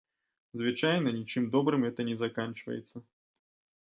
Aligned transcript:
Звычайна 0.61 1.09
нічым 1.17 1.43
добрым 1.57 1.85
гэта 1.87 2.01
не 2.09 2.15
заканчваецца. 2.23 2.95